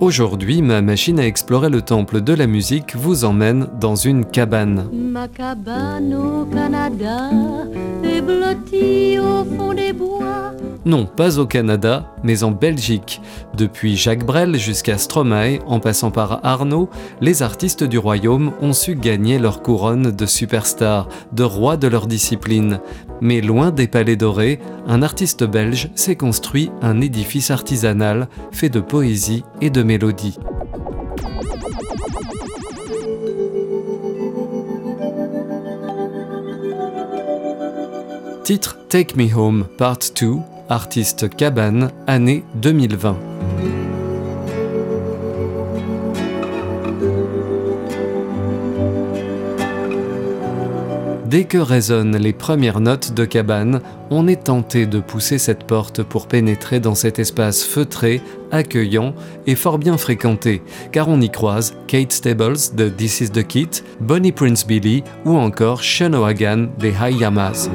Aujourd'hui, 0.00 0.60
ma 0.60 0.82
machine 0.82 1.18
à 1.18 1.26
explorer 1.26 1.70
le 1.70 1.80
temple 1.80 2.20
de 2.20 2.34
la 2.34 2.46
musique 2.46 2.94
vous 2.94 3.24
emmène 3.24 3.66
dans 3.80 3.96
une 3.96 4.26
cabane. 4.26 4.88
Ma 4.92 5.26
cabane 5.26 6.14
au 6.14 6.44
Canada 6.44 7.30
est 8.04 8.20
blottie 8.20 9.18
au 9.18 9.44
fond 9.56 9.72
des 9.72 9.94
bois. 9.94 10.52
Non, 10.86 11.04
pas 11.04 11.40
au 11.40 11.46
Canada, 11.46 12.14
mais 12.22 12.44
en 12.44 12.52
Belgique. 12.52 13.20
Depuis 13.56 13.96
Jacques 13.96 14.24
Brel 14.24 14.54
jusqu'à 14.54 14.98
Stromae, 14.98 15.58
en 15.66 15.80
passant 15.80 16.12
par 16.12 16.46
Arnaud, 16.46 16.88
les 17.20 17.42
artistes 17.42 17.82
du 17.82 17.98
royaume 17.98 18.52
ont 18.62 18.72
su 18.72 18.94
gagner 18.94 19.40
leur 19.40 19.62
couronne 19.62 20.12
de 20.12 20.26
superstars, 20.26 21.08
de 21.32 21.42
rois 21.42 21.76
de 21.76 21.88
leur 21.88 22.06
discipline. 22.06 22.78
Mais 23.20 23.40
loin 23.40 23.72
des 23.72 23.88
palais 23.88 24.14
dorés, 24.14 24.60
un 24.86 25.02
artiste 25.02 25.42
belge 25.42 25.90
s'est 25.96 26.14
construit 26.14 26.70
un 26.82 27.00
édifice 27.00 27.50
artisanal 27.50 28.28
fait 28.52 28.68
de 28.68 28.78
poésie 28.78 29.42
et 29.60 29.70
de 29.70 29.82
mélodie. 29.82 30.38
Titre 38.44 38.78
Take 38.88 39.16
Me 39.16 39.34
Home 39.34 39.66
Part 39.76 39.98
2, 40.20 40.36
artiste 40.68 41.28
Cabane, 41.28 41.90
année 42.06 42.44
2020. 42.54 43.16
Dès 51.26 51.44
que 51.44 51.58
résonnent 51.58 52.16
les 52.16 52.32
premières 52.32 52.80
notes 52.80 53.12
de 53.12 53.24
cabane, 53.24 53.80
on 54.10 54.28
est 54.28 54.44
tenté 54.44 54.86
de 54.86 55.00
pousser 55.00 55.38
cette 55.38 55.64
porte 55.64 56.02
pour 56.02 56.28
pénétrer 56.28 56.78
dans 56.78 56.94
cet 56.94 57.18
espace 57.18 57.64
feutré, 57.64 58.22
accueillant 58.52 59.12
et 59.46 59.56
fort 59.56 59.78
bien 59.78 59.98
fréquenté, 59.98 60.62
car 60.92 61.08
on 61.08 61.20
y 61.20 61.28
croise 61.28 61.74
Kate 61.88 62.12
Stables 62.12 62.74
de 62.74 62.88
This 62.88 63.20
Is 63.20 63.30
the 63.30 63.46
Kit, 63.46 63.82
Bonnie 64.00 64.32
Prince 64.32 64.66
Billy 64.66 65.02
ou 65.24 65.36
encore 65.36 65.82
Sean 65.82 66.14
O'Hagan 66.14 66.68
des 66.78 66.92
High 66.92 67.20
Yamas. 67.20 67.68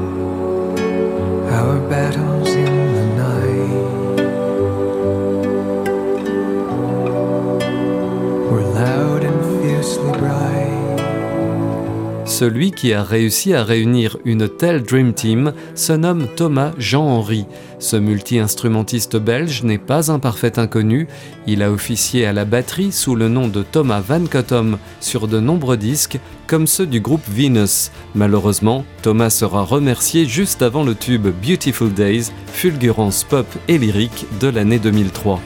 Celui 12.41 12.71
qui 12.71 12.91
a 12.91 13.03
réussi 13.03 13.53
à 13.53 13.63
réunir 13.63 14.17
une 14.25 14.49
telle 14.49 14.81
Dream 14.81 15.13
Team 15.13 15.53
se 15.75 15.93
nomme 15.93 16.25
Thomas 16.35 16.71
Jean-Henry. 16.79 17.45
Ce 17.77 17.95
multi-instrumentiste 17.95 19.15
belge 19.15 19.61
n'est 19.61 19.77
pas 19.77 20.11
un 20.11 20.17
parfait 20.17 20.57
inconnu. 20.57 21.07
Il 21.45 21.61
a 21.61 21.71
officié 21.71 22.25
à 22.25 22.33
la 22.33 22.43
batterie 22.43 22.91
sous 22.91 23.13
le 23.13 23.27
nom 23.27 23.47
de 23.47 23.61
Thomas 23.61 24.01
Van 24.01 24.25
Cottom 24.25 24.79
sur 25.01 25.27
de 25.27 25.39
nombreux 25.39 25.77
disques, 25.77 26.19
comme 26.47 26.65
ceux 26.65 26.87
du 26.87 26.99
groupe 26.99 27.29
Venus. 27.29 27.91
Malheureusement, 28.15 28.85
Thomas 29.03 29.29
sera 29.29 29.61
remercié 29.61 30.25
juste 30.25 30.63
avant 30.63 30.83
le 30.83 30.95
tube 30.95 31.27
Beautiful 31.45 31.93
Days, 31.93 32.31
fulgurance 32.47 33.23
pop 33.23 33.45
et 33.67 33.77
lyrique 33.77 34.25
de 34.39 34.47
l'année 34.47 34.79
2003. 34.79 35.39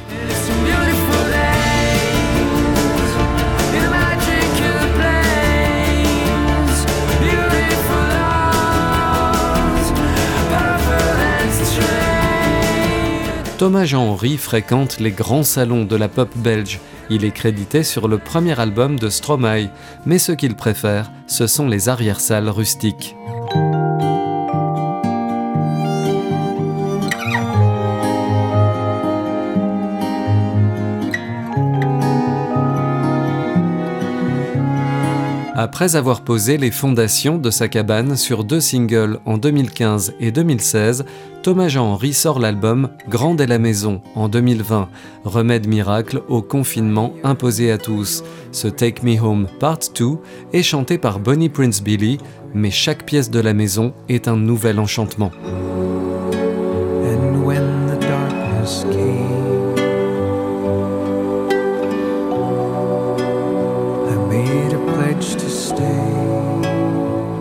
Thomas 13.58 13.86
Jean-Henry 13.86 14.36
fréquente 14.36 15.00
les 15.00 15.12
grands 15.12 15.44
salons 15.44 15.86
de 15.86 15.96
la 15.96 16.10
pop 16.10 16.30
belge. 16.36 16.82
Il 17.10 17.24
est 17.24 17.32
crédité 17.32 17.84
sur 17.84 18.10
le 18.10 18.18
premier 18.18 18.60
album 18.60 19.00
de 19.00 19.08
Stromae, 19.08 19.70
mais 20.06 20.20
ce 20.20 20.34
qu'il 20.34 20.56
préfère, 20.56 21.10
ce 21.26 21.48
sont 21.48 21.68
les 21.70 21.88
arrière-salles 21.88 22.50
rustiques. 22.50 23.16
Après 35.58 35.96
avoir 35.96 36.20
posé 36.20 36.58
les 36.58 36.70
fondations 36.70 37.38
de 37.38 37.50
sa 37.50 37.70
cabane 37.70 38.18
sur 38.18 38.44
deux 38.44 38.60
singles 38.60 39.20
en 39.26 39.38
2015 39.38 40.16
et 40.20 40.32
2016, 40.32 41.06
Thomas 41.44 41.70
Jean-Henry 41.70 42.12
sort 42.12 42.40
l'album 42.40 42.90
Grande 43.08 43.40
est 43.40 43.48
la 43.48 43.58
maison 43.58 44.02
en 44.16 44.28
2020, 44.28 44.90
remède 45.24 45.66
miracle 45.66 46.24
au 46.28 46.42
confinement 46.42 47.14
imposé 47.24 47.72
à 47.72 47.78
tous. 47.78 48.22
Ce 48.52 48.68
Take 48.68 49.02
Me 49.06 49.18
Home 49.18 49.48
Part 49.62 49.80
2 49.98 50.18
est 50.52 50.62
chanté 50.62 50.98
par 50.98 51.20
Bonnie 51.20 51.48
Prince 51.48 51.82
Billy, 51.82 52.18
mais 52.54 52.70
chaque 52.70 53.06
pièce 53.06 53.32
de 53.32 53.40
la 53.40 53.54
maison 53.54 53.94
est 54.10 54.28
un 54.28 54.36
nouvel 54.36 54.78
enchantement. 54.78 55.32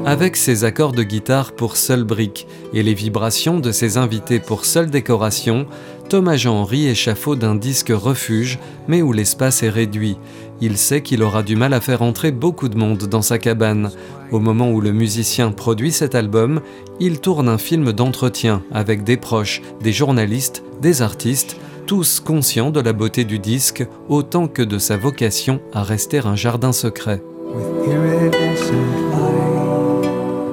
Avec 0.07 0.37
ses 0.37 0.65
accords 0.65 0.93
de 0.93 1.03
guitare 1.03 1.53
pour 1.53 1.79
seule 1.79 2.05
brique 2.05 2.47
et 2.75 2.83
les 2.83 2.93
vibrations 2.93 3.59
de 3.59 3.73
ses 3.73 3.97
invités 3.97 4.39
pour 4.39 4.67
seule 4.67 4.91
décoration, 4.91 5.67
Thomas 6.11 6.37
Jean-Henry 6.37 6.89
échafaude 6.89 7.39
d'un 7.39 7.55
disque 7.55 7.91
refuge, 7.91 8.59
mais 8.87 9.01
où 9.01 9.15
l'espace 9.15 9.63
est 9.63 9.71
réduit. 9.71 10.19
Il 10.61 10.77
sait 10.77 11.01
qu'il 11.01 11.23
aura 11.23 11.43
du 11.43 11.57
mal 11.57 11.73
à 11.73 11.81
faire 11.81 12.03
entrer 12.03 12.33
beaucoup 12.33 12.69
de 12.69 12.77
monde 12.77 13.05
dans 13.05 13.23
sa 13.23 13.39
cabane. 13.39 13.91
Au 14.31 14.41
moment 14.41 14.71
où 14.71 14.83
le 14.83 14.93
musicien 14.93 15.53
produit 15.53 15.91
cet 15.91 16.15
album, 16.15 16.61
il 17.01 17.21
tourne 17.21 17.49
un 17.49 17.59
film 17.59 17.93
d'entretien 17.93 18.63
avec 18.73 19.05
des 19.05 19.17
proches, 19.17 19.63
des 19.83 19.93
journalistes, 19.93 20.63
des 20.83 21.01
artistes, 21.01 21.57
tous 21.87 22.21
conscients 22.21 22.71
de 22.71 22.81
la 22.81 22.93
beauté 22.93 23.25
du 23.25 23.39
disque 23.39 23.87
autant 24.11 24.49
que 24.49 24.63
de 24.63 24.77
sa 24.77 24.99
vocation 24.99 25.61
à 25.73 25.83
rester 25.83 26.19
un 26.19 26.37
jardin 26.37 26.73
secret. 26.73 27.23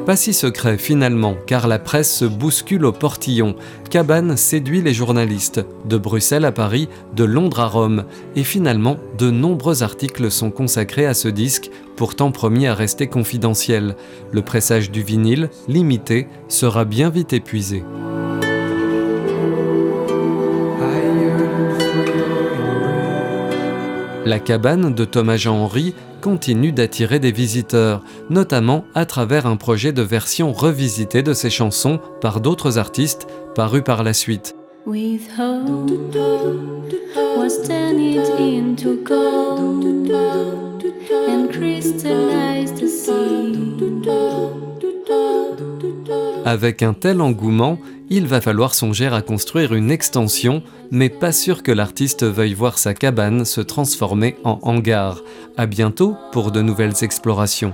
Pas 0.05 0.15
si 0.15 0.33
secret 0.33 0.79
finalement, 0.79 1.35
car 1.45 1.67
la 1.67 1.77
presse 1.77 2.11
se 2.11 2.25
bouscule 2.25 2.85
au 2.85 2.91
portillon. 2.91 3.55
Cabane 3.91 4.35
séduit 4.35 4.81
les 4.81 4.95
journalistes, 4.95 5.61
de 5.85 5.97
Bruxelles 5.97 6.45
à 6.45 6.51
Paris, 6.51 6.89
de 7.15 7.23
Londres 7.23 7.59
à 7.59 7.67
Rome, 7.67 8.05
et 8.35 8.43
finalement, 8.43 8.97
de 9.19 9.29
nombreux 9.29 9.83
articles 9.83 10.31
sont 10.31 10.49
consacrés 10.49 11.05
à 11.05 11.13
ce 11.13 11.27
disque, 11.27 11.69
pourtant 11.97 12.31
promis 12.31 12.65
à 12.65 12.73
rester 12.73 13.05
confidentiel. 13.05 13.95
Le 14.31 14.41
pressage 14.41 14.89
du 14.89 15.03
vinyle, 15.03 15.49
limité, 15.67 16.27
sera 16.47 16.83
bien 16.83 17.11
vite 17.11 17.33
épuisé. 17.33 17.83
La 24.25 24.39
cabane 24.39 24.93
de 24.93 25.05
Thomas 25.05 25.37
Jean-Henry 25.37 25.95
continue 26.21 26.71
d'attirer 26.71 27.19
des 27.19 27.31
visiteurs, 27.31 28.03
notamment 28.29 28.85
à 28.93 29.05
travers 29.05 29.47
un 29.47 29.55
projet 29.55 29.91
de 29.93 30.01
version 30.01 30.53
revisitée 30.53 31.23
de 31.23 31.33
ses 31.33 31.49
chansons 31.49 31.99
par 32.21 32.39
d'autres 32.39 32.77
artistes 32.77 33.27
parus 33.55 33.83
par 33.83 34.03
la 34.03 34.13
suite. 34.13 34.55
With 34.85 35.27
hope 35.37 35.91
was 37.37 37.61
turned 37.67 37.99
into 38.39 39.03
gold 39.03 40.11
and 41.27 41.49
crystallized 41.51 42.75
the 42.75 42.87
sea. 42.87 43.71
Avec 46.45 46.81
un 46.81 46.93
tel 46.93 47.21
engouement, 47.21 47.77
il 48.11 48.27
va 48.27 48.41
falloir 48.41 48.75
songer 48.75 49.07
à 49.07 49.21
construire 49.21 49.73
une 49.73 49.89
extension, 49.89 50.61
mais 50.91 51.07
pas 51.07 51.31
sûr 51.31 51.63
que 51.63 51.71
l'artiste 51.71 52.25
veuille 52.25 52.53
voir 52.53 52.77
sa 52.77 52.93
cabane 52.93 53.45
se 53.45 53.61
transformer 53.61 54.35
en 54.43 54.59
hangar. 54.63 55.21
À 55.55 55.65
bientôt 55.65 56.17
pour 56.33 56.51
de 56.51 56.61
nouvelles 56.61 57.03
explorations. 57.03 57.73